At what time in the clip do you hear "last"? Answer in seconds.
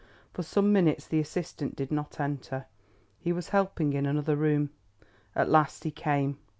5.47-5.83